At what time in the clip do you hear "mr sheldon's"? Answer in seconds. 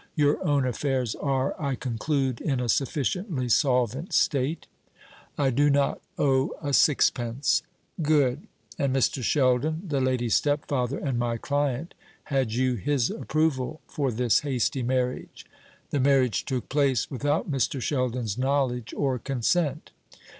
17.51-18.39